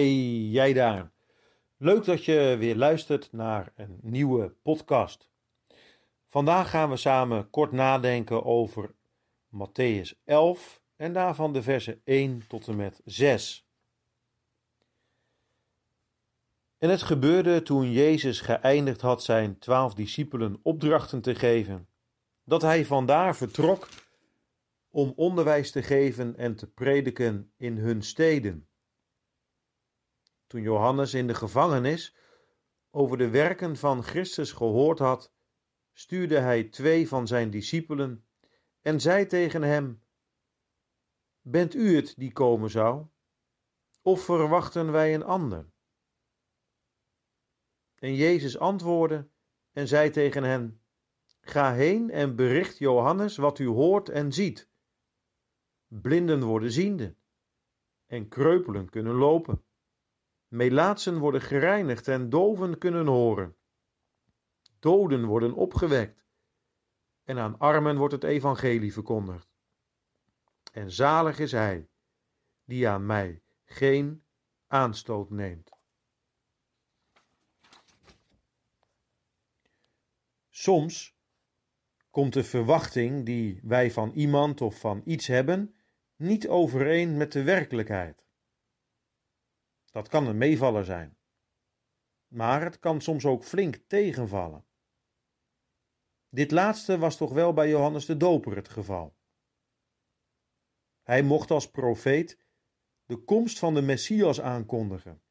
jij 0.00 0.72
daar? 0.72 1.12
Leuk 1.76 2.04
dat 2.04 2.24
je 2.24 2.56
weer 2.58 2.76
luistert 2.76 3.32
naar 3.32 3.72
een 3.76 3.98
nieuwe 4.02 4.54
podcast. 4.62 5.30
Vandaag 6.28 6.70
gaan 6.70 6.90
we 6.90 6.96
samen 6.96 7.50
kort 7.50 7.72
nadenken 7.72 8.44
over 8.44 8.94
Matthäus 9.48 10.22
11 10.24 10.82
en 10.96 11.12
daarvan 11.12 11.52
de 11.52 11.62
versen 11.62 12.00
1 12.04 12.42
tot 12.48 12.68
en 12.68 12.76
met 12.76 13.00
6. 13.04 13.66
En 16.78 16.90
het 16.90 17.02
gebeurde 17.02 17.62
toen 17.62 17.92
Jezus 17.92 18.40
geëindigd 18.40 19.00
had 19.00 19.22
zijn 19.22 19.58
twaalf 19.58 19.94
discipelen 19.94 20.60
opdrachten 20.62 21.20
te 21.20 21.34
geven, 21.34 21.88
dat 22.44 22.62
hij 22.62 22.84
vandaar 22.84 23.36
vertrok 23.36 23.88
om 24.90 25.12
onderwijs 25.16 25.70
te 25.70 25.82
geven 25.82 26.36
en 26.36 26.56
te 26.56 26.66
prediken 26.66 27.52
in 27.56 27.76
hun 27.76 28.02
steden. 28.02 28.66
Toen 30.52 30.62
Johannes 30.62 31.14
in 31.14 31.26
de 31.26 31.34
gevangenis 31.34 32.16
over 32.90 33.18
de 33.18 33.30
werken 33.30 33.76
van 33.76 34.02
Christus 34.02 34.52
gehoord 34.52 34.98
had, 34.98 35.32
stuurde 35.92 36.38
hij 36.38 36.64
twee 36.64 37.08
van 37.08 37.26
zijn 37.26 37.50
discipelen 37.50 38.26
en 38.80 39.00
zei 39.00 39.26
tegen 39.26 39.62
hem: 39.62 40.02
Bent 41.40 41.74
u 41.74 41.96
het 41.96 42.14
die 42.16 42.32
komen 42.32 42.70
zou? 42.70 43.06
Of 44.02 44.24
verwachten 44.24 44.92
wij 44.92 45.14
een 45.14 45.22
ander? 45.22 45.72
En 47.94 48.14
Jezus 48.14 48.58
antwoordde 48.58 49.28
en 49.70 49.88
zei 49.88 50.10
tegen 50.10 50.42
hen: 50.42 50.82
Ga 51.40 51.72
heen 51.72 52.10
en 52.10 52.36
bericht 52.36 52.78
Johannes 52.78 53.36
wat 53.36 53.58
u 53.58 53.66
hoort 53.66 54.08
en 54.08 54.32
ziet. 54.32 54.70
Blinden 55.86 56.42
worden 56.42 56.72
ziende 56.72 57.16
en 58.06 58.28
kreupelen 58.28 58.88
kunnen 58.88 59.14
lopen. 59.14 59.64
Melaatsen 60.52 61.18
worden 61.18 61.40
gereinigd 61.40 62.08
en 62.08 62.30
doven 62.30 62.78
kunnen 62.78 63.06
horen. 63.06 63.56
Doden 64.78 65.24
worden 65.24 65.52
opgewekt 65.52 66.24
en 67.24 67.38
aan 67.38 67.58
armen 67.58 67.96
wordt 67.96 68.14
het 68.14 68.24
evangelie 68.24 68.92
verkondigd. 68.92 69.48
En 70.72 70.90
zalig 70.90 71.38
is 71.38 71.52
hij 71.52 71.88
die 72.64 72.88
aan 72.88 73.06
mij 73.06 73.42
geen 73.64 74.24
aanstoot 74.66 75.30
neemt. 75.30 75.70
Soms 80.50 81.16
komt 82.10 82.32
de 82.32 82.44
verwachting 82.44 83.26
die 83.26 83.60
wij 83.62 83.90
van 83.90 84.10
iemand 84.10 84.60
of 84.60 84.80
van 84.80 85.02
iets 85.04 85.26
hebben 85.26 85.74
niet 86.16 86.48
overeen 86.48 87.16
met 87.16 87.32
de 87.32 87.42
werkelijkheid. 87.42 88.26
Dat 89.92 90.08
kan 90.08 90.26
een 90.26 90.38
meevaller 90.38 90.84
zijn, 90.84 91.16
maar 92.28 92.62
het 92.62 92.78
kan 92.78 93.00
soms 93.00 93.24
ook 93.24 93.44
flink 93.44 93.76
tegenvallen. 93.86 94.64
Dit 96.28 96.50
laatste 96.50 96.98
was 96.98 97.16
toch 97.16 97.32
wel 97.32 97.52
bij 97.52 97.68
Johannes 97.68 98.06
de 98.06 98.16
Doper 98.16 98.56
het 98.56 98.68
geval. 98.68 99.16
Hij 101.02 101.22
mocht 101.22 101.50
als 101.50 101.70
profeet 101.70 102.38
de 103.04 103.16
komst 103.16 103.58
van 103.58 103.74
de 103.74 103.82
Messias 103.82 104.40
aankondigen. 104.40 105.22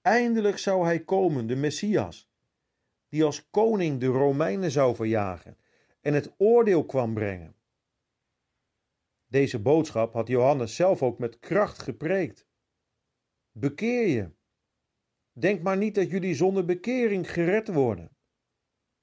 Eindelijk 0.00 0.58
zou 0.58 0.84
hij 0.84 1.04
komen, 1.04 1.46
de 1.46 1.56
Messias, 1.56 2.30
die 3.08 3.24
als 3.24 3.50
koning 3.50 4.00
de 4.00 4.06
Romeinen 4.06 4.70
zou 4.70 4.94
verjagen 4.94 5.58
en 6.00 6.14
het 6.14 6.34
oordeel 6.36 6.86
kwam 6.86 7.14
brengen. 7.14 7.56
Deze 9.26 9.58
boodschap 9.58 10.12
had 10.12 10.28
Johannes 10.28 10.76
zelf 10.76 11.02
ook 11.02 11.18
met 11.18 11.38
kracht 11.38 11.82
gepreekt. 11.82 12.47
Bekeer 13.58 14.06
je. 14.06 14.30
Denk 15.32 15.62
maar 15.62 15.76
niet 15.76 15.94
dat 15.94 16.10
jullie 16.10 16.34
zonder 16.34 16.64
bekering 16.64 17.30
gered 17.30 17.68
worden. 17.68 18.16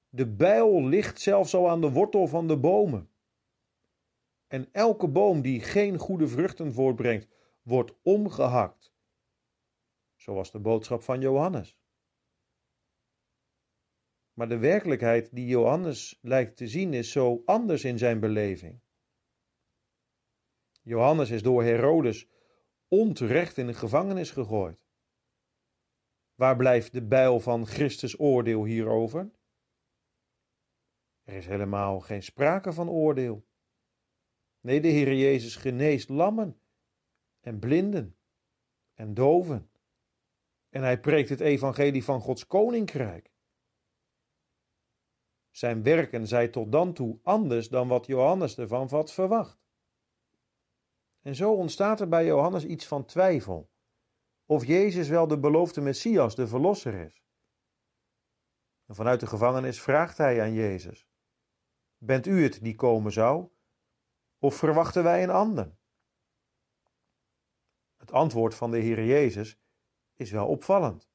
De 0.08 0.26
bijl 0.26 0.84
ligt 0.84 1.20
zelfs 1.20 1.54
al 1.54 1.68
aan 1.68 1.80
de 1.80 1.90
wortel 1.90 2.26
van 2.26 2.48
de 2.48 2.58
bomen. 2.58 3.10
En 4.46 4.68
elke 4.72 5.08
boom 5.08 5.42
die 5.42 5.60
geen 5.60 5.98
goede 5.98 6.28
vruchten 6.28 6.72
voortbrengt, 6.72 7.28
wordt 7.62 7.94
omgehakt. 8.02 8.94
Zo 10.14 10.34
was 10.34 10.50
de 10.50 10.60
boodschap 10.60 11.02
van 11.02 11.20
Johannes. 11.20 11.78
Maar 14.32 14.48
de 14.48 14.58
werkelijkheid 14.58 15.34
die 15.34 15.46
Johannes 15.46 16.18
lijkt 16.22 16.56
te 16.56 16.68
zien 16.68 16.94
is 16.94 17.10
zo 17.10 17.42
anders 17.44 17.84
in 17.84 17.98
zijn 17.98 18.20
beleving. 18.20 18.80
Johannes 20.82 21.30
is 21.30 21.42
door 21.42 21.62
Herodes 21.62 22.28
onterecht 22.98 23.58
in 23.58 23.66
de 23.66 23.74
gevangenis 23.74 24.30
gegooid. 24.30 24.84
Waar 26.34 26.56
blijft 26.56 26.92
de 26.92 27.06
bijl 27.06 27.40
van 27.40 27.66
Christus 27.66 28.18
oordeel 28.18 28.64
hierover? 28.64 29.30
Er 31.22 31.34
is 31.34 31.46
helemaal 31.46 32.00
geen 32.00 32.22
sprake 32.22 32.72
van 32.72 32.88
oordeel. 32.88 33.46
Nee, 34.60 34.80
de 34.80 34.88
Heer 34.88 35.14
Jezus 35.14 35.56
geneest 35.56 36.08
lammen 36.08 36.60
en 37.40 37.58
blinden 37.58 38.16
en 38.94 39.14
doven. 39.14 39.70
En 40.68 40.82
hij 40.82 41.00
preekt 41.00 41.28
het 41.28 41.40
evangelie 41.40 42.04
van 42.04 42.20
Gods 42.20 42.46
koninkrijk. 42.46 43.34
Zijn 45.50 45.82
werken 45.82 46.26
zijn 46.26 46.50
tot 46.50 46.72
dan 46.72 46.92
toe 46.92 47.18
anders 47.22 47.68
dan 47.68 47.88
wat 47.88 48.06
Johannes 48.06 48.58
ervan 48.58 48.88
had 48.88 49.12
verwacht. 49.12 49.65
En 51.26 51.34
zo 51.34 51.52
ontstaat 51.52 52.00
er 52.00 52.08
bij 52.08 52.24
Johannes 52.24 52.64
iets 52.64 52.86
van 52.86 53.04
twijfel. 53.04 53.70
Of 54.44 54.64
Jezus 54.64 55.08
wel 55.08 55.26
de 55.26 55.38
beloofde 55.38 55.80
Messias, 55.80 56.34
de 56.34 56.46
Verlosser 56.46 56.94
is. 56.94 57.22
En 58.86 58.94
vanuit 58.94 59.20
de 59.20 59.26
gevangenis 59.26 59.82
vraagt 59.82 60.18
hij 60.18 60.42
aan 60.42 60.52
Jezus: 60.52 61.08
Bent 61.96 62.26
u 62.26 62.42
het 62.42 62.62
die 62.62 62.74
komen 62.74 63.12
zou? 63.12 63.48
Of 64.38 64.56
verwachten 64.56 65.02
wij 65.02 65.22
een 65.22 65.30
ander? 65.30 65.76
Het 67.96 68.12
antwoord 68.12 68.54
van 68.54 68.70
de 68.70 68.78
Heer 68.78 69.04
Jezus 69.04 69.60
is 70.14 70.30
wel 70.30 70.46
opvallend. 70.46 71.08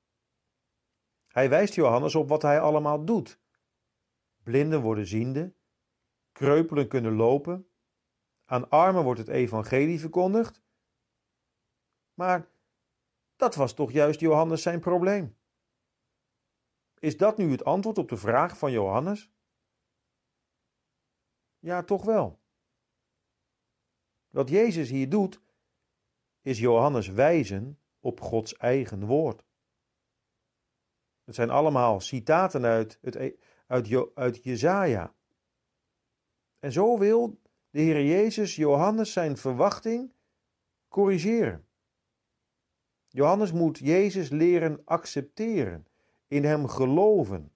Hij 1.27 1.49
wijst 1.49 1.73
Johannes 1.73 2.15
op 2.15 2.29
wat 2.29 2.41
hij 2.41 2.59
allemaal 2.59 3.05
doet. 3.05 3.39
Blinden 4.43 4.81
worden 4.81 5.07
ziende, 5.07 5.55
kreupelen 6.31 6.87
kunnen 6.87 7.15
lopen, 7.15 7.70
aan 8.51 8.69
armen 8.69 9.03
wordt 9.03 9.19
het 9.19 9.29
evangelie 9.29 9.99
verkondigd. 9.99 10.61
Maar 12.13 12.49
dat 13.35 13.55
was 13.55 13.73
toch 13.73 13.91
juist 13.91 14.19
Johannes 14.19 14.61
zijn 14.61 14.79
probleem. 14.79 15.37
Is 16.99 17.17
dat 17.17 17.37
nu 17.37 17.51
het 17.51 17.63
antwoord 17.63 17.97
op 17.97 18.09
de 18.09 18.17
vraag 18.17 18.57
van 18.57 18.71
Johannes? 18.71 19.31
Ja, 21.59 21.83
toch 21.83 22.05
wel. 22.05 22.39
Wat 24.29 24.49
Jezus 24.49 24.89
hier 24.89 25.09
doet, 25.09 25.41
is 26.41 26.59
Johannes 26.59 27.07
wijzen 27.07 27.79
op 27.99 28.21
Gods 28.21 28.55
eigen 28.57 29.05
woord. 29.05 29.45
Het 31.23 31.35
zijn 31.35 31.49
allemaal 31.49 31.99
citaten 31.99 32.65
uit, 32.65 32.97
het, 33.01 33.15
e- 33.15 33.35
uit, 33.67 34.15
uit 34.15 34.43
Jezaja. 34.43 35.15
En 36.59 36.71
zo 36.71 36.97
wil 36.97 37.40
de 37.71 37.79
Heer 37.79 38.05
Jezus 38.05 38.55
Johannes 38.55 39.13
zijn 39.13 39.37
verwachting 39.37 40.13
corrigeren. 40.87 41.67
Johannes 43.07 43.51
moet 43.51 43.77
Jezus 43.77 44.29
leren 44.29 44.81
accepteren, 44.85 45.87
in 46.27 46.43
hem 46.43 46.67
geloven, 46.67 47.53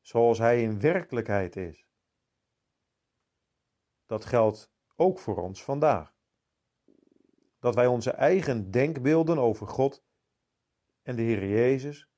zoals 0.00 0.38
hij 0.38 0.62
in 0.62 0.80
werkelijkheid 0.80 1.56
is. 1.56 1.86
Dat 4.06 4.24
geldt 4.24 4.72
ook 4.96 5.18
voor 5.18 5.42
ons 5.42 5.64
vandaag. 5.64 6.14
Dat 7.58 7.74
wij 7.74 7.86
onze 7.86 8.10
eigen 8.10 8.70
denkbeelden 8.70 9.38
over 9.38 9.66
God 9.66 10.04
en 11.02 11.16
de 11.16 11.22
Heer 11.22 11.48
Jezus 11.48 12.08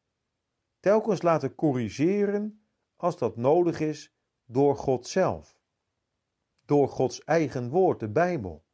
telkens 0.81 1.23
laten 1.23 1.55
corrigeren 1.55 2.67
als 2.97 3.19
dat 3.19 3.37
nodig 3.37 3.81
is 3.81 4.15
door 4.45 4.77
God 4.77 5.07
zelf 5.07 5.62
door 6.65 6.89
Gods 6.89 7.25
eigen 7.25 7.69
woord, 7.69 8.01
de 8.01 8.09
Bijbel. 8.11 8.65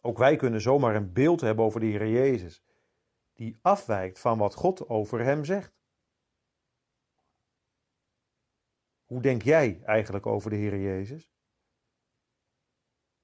Ook 0.00 0.18
wij 0.18 0.36
kunnen 0.36 0.60
zomaar 0.60 0.94
een 0.94 1.12
beeld 1.12 1.40
hebben 1.40 1.64
over 1.64 1.80
de 1.80 1.86
Heer 1.86 2.08
Jezus, 2.08 2.64
die 3.32 3.58
afwijkt 3.62 4.18
van 4.18 4.38
wat 4.38 4.54
God 4.54 4.88
over 4.88 5.24
hem 5.24 5.44
zegt. 5.44 5.74
Hoe 9.04 9.20
denk 9.20 9.42
jij 9.42 9.82
eigenlijk 9.82 10.26
over 10.26 10.50
de 10.50 10.56
Heer 10.56 10.80
Jezus? 10.80 11.32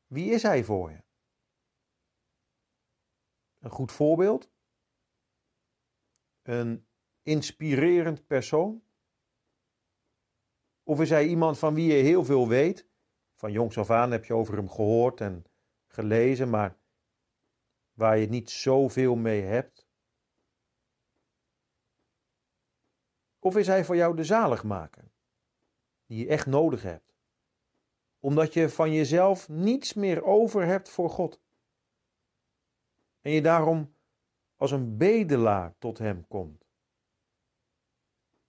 Wie 0.06 0.30
is 0.30 0.42
Hij 0.42 0.64
voor 0.64 0.90
je? 0.90 1.02
Een 3.58 3.70
goed 3.70 3.92
voorbeeld? 3.92 4.50
Een 6.42 6.86
inspirerend 7.22 8.26
persoon? 8.26 8.82
Of 10.82 11.00
is 11.00 11.10
Hij 11.10 11.26
iemand 11.26 11.58
van 11.58 11.74
wie 11.74 11.92
je 11.92 12.02
heel 12.02 12.24
veel 12.24 12.48
weet, 12.48 12.87
van 13.38 13.52
jongs 13.52 13.78
af 13.78 13.90
aan 13.90 14.10
heb 14.10 14.24
je 14.24 14.34
over 14.34 14.56
hem 14.56 14.70
gehoord 14.70 15.20
en 15.20 15.44
gelezen, 15.86 16.50
maar 16.50 16.76
waar 17.92 18.18
je 18.18 18.28
niet 18.28 18.50
zoveel 18.50 19.16
mee 19.16 19.42
hebt? 19.42 19.86
Of 23.38 23.56
is 23.56 23.66
hij 23.66 23.84
voor 23.84 23.96
jou 23.96 24.16
de 24.16 24.24
zaligmaker 24.24 25.10
die 26.06 26.18
je 26.18 26.28
echt 26.28 26.46
nodig 26.46 26.82
hebt, 26.82 27.14
omdat 28.18 28.52
je 28.52 28.68
van 28.68 28.92
jezelf 28.92 29.48
niets 29.48 29.94
meer 29.94 30.24
over 30.24 30.64
hebt 30.64 30.88
voor 30.88 31.10
God 31.10 31.40
en 33.20 33.30
je 33.30 33.42
daarom 33.42 33.94
als 34.56 34.70
een 34.70 34.96
bedelaar 34.96 35.74
tot 35.78 35.98
hem 35.98 36.26
komt? 36.26 36.66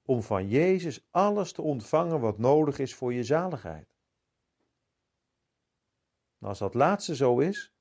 Om 0.02 0.22
van 0.22 0.48
Jezus 0.48 1.08
alles 1.12 1.52
te 1.52 1.62
ontvangen 1.62 2.20
wat 2.20 2.38
nodig 2.38 2.80
is 2.80 2.96
voor 2.96 3.14
je 3.14 3.24
zaligheid. 3.24 3.99
Als 6.40 6.60
dat 6.60 6.74
laatste 6.74 7.16
zo 7.16 7.40
is, 7.40 7.74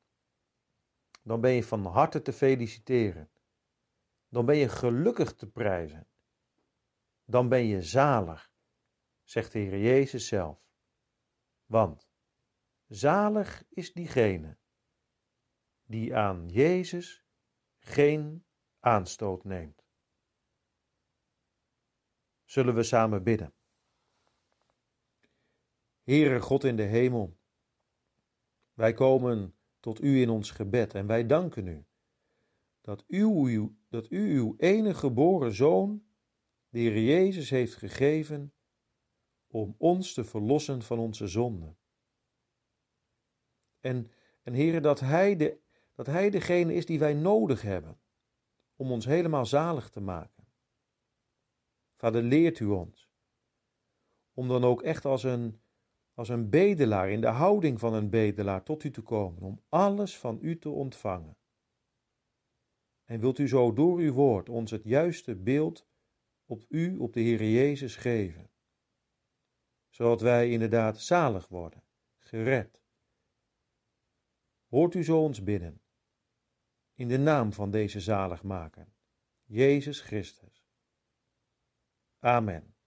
dan 1.22 1.40
ben 1.40 1.50
je 1.50 1.64
van 1.64 1.87
harte 1.87 2.22
te 2.22 2.32
feliciteren. 2.32 3.31
Dan 4.28 4.46
ben 4.46 4.56
je 4.56 4.69
gelukkig 4.69 5.34
te 5.34 5.46
prijzen. 5.46 6.06
Dan 7.25 7.49
ben 7.49 7.64
je 7.64 7.82
zalig, 7.82 8.52
zegt 9.22 9.52
de 9.52 9.58
Heer 9.58 9.78
Jezus 9.78 10.26
zelf. 10.26 10.58
Want 11.66 12.08
zalig 12.87 13.64
is 13.69 13.93
diegene 13.93 14.56
die 15.87 16.16
aan 16.16 16.49
Jezus 16.49 17.25
geen 17.78 18.44
aanstoot 18.81 19.44
neemt. 19.44 19.84
Zullen 22.44 22.75
we 22.75 22.82
samen 22.82 23.22
bidden? 23.22 23.52
Heere 26.02 26.40
God 26.40 26.64
in 26.64 26.76
de 26.76 26.82
hemel, 26.82 27.38
wij 28.78 28.92
komen 28.92 29.54
tot 29.80 30.02
U 30.02 30.20
in 30.20 30.30
ons 30.30 30.50
gebed 30.50 30.94
en 30.94 31.06
wij 31.06 31.26
danken 31.26 31.66
U 31.66 31.86
dat 32.80 33.04
U, 33.06 33.25
uw, 33.25 33.76
dat 33.88 34.10
u 34.10 34.38
uw 34.38 34.54
enige 34.56 34.98
geboren 34.98 35.52
Zoon, 35.52 36.04
de 36.69 36.78
Heer 36.78 37.02
Jezus, 37.02 37.50
heeft 37.50 37.75
gegeven 37.75 38.54
om 39.46 39.75
ons 39.78 40.14
te 40.14 40.25
verlossen 40.25 40.82
van 40.82 40.98
onze 40.98 41.26
zonden. 41.26 41.78
En, 43.80 44.10
en 44.42 44.82
dat 44.82 45.00
Hij 45.00 45.36
de 45.36 45.60
dat 45.94 46.06
Hij 46.06 46.30
degene 46.30 46.75
is 46.75 46.86
die 46.86 46.98
wij 46.98 47.14
nodig 47.14 47.62
hebben 47.62 48.00
om 48.76 48.90
ons 48.90 49.04
helemaal 49.04 49.46
zalig 49.46 49.90
te 49.90 50.00
maken. 50.00 50.48
Vader, 51.96 52.22
leert 52.22 52.58
u 52.60 52.66
ons 52.66 53.10
om 54.32 54.48
dan 54.48 54.64
ook 54.64 54.82
echt 54.82 55.04
als 55.04 55.22
een, 55.22 55.60
als 56.18 56.28
een 56.28 56.50
bedelaar, 56.50 57.10
in 57.10 57.20
de 57.20 57.26
houding 57.26 57.80
van 57.80 57.94
een 57.94 58.10
bedelaar, 58.10 58.62
tot 58.62 58.84
u 58.84 58.90
te 58.90 59.02
komen, 59.02 59.42
om 59.42 59.62
alles 59.68 60.18
van 60.18 60.38
u 60.40 60.58
te 60.58 60.68
ontvangen. 60.68 61.36
En 63.04 63.20
wilt 63.20 63.38
u 63.38 63.48
zo 63.48 63.72
door 63.72 63.98
uw 63.98 64.12
woord 64.12 64.48
ons 64.48 64.70
het 64.70 64.84
juiste 64.84 65.36
beeld 65.36 65.86
op 66.44 66.64
u, 66.68 66.96
op 66.96 67.12
de 67.12 67.20
Heer 67.20 67.50
Jezus 67.50 67.96
geven, 67.96 68.50
zodat 69.88 70.20
wij 70.20 70.50
inderdaad 70.50 71.00
zalig 71.00 71.48
worden, 71.48 71.82
gered. 72.16 72.82
Hoort 74.66 74.94
u 74.94 75.04
zo 75.04 75.22
ons 75.22 75.42
binnen 75.42 75.82
in 76.94 77.08
de 77.08 77.18
naam 77.18 77.52
van 77.52 77.70
deze 77.70 78.00
zaligmaker, 78.00 78.92
Jezus 79.44 80.00
Christus. 80.00 80.68
Amen. 82.18 82.77